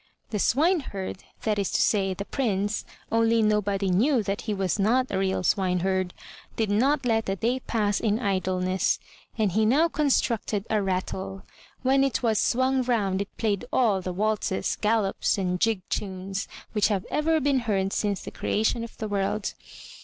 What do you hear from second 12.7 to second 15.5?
round it played all the waltzes, gallops